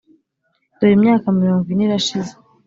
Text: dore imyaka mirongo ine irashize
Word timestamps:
dore 0.77 0.93
imyaka 0.97 1.25
mirongo 1.39 1.65
ine 1.73 1.83
irashize 1.85 2.33